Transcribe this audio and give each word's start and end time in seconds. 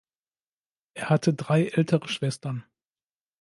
Er 0.95 1.11
hatte 1.11 1.31
drei 1.35 1.65
ältere 1.67 2.07
Schwestern. 2.07 2.65